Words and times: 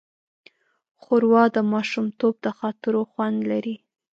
ښوروا 1.01 1.43
د 1.55 1.57
ماشومتوب 1.73 2.33
د 2.45 2.47
خاطرو 2.59 3.01
خوند 3.11 3.39
لري. 3.51 3.75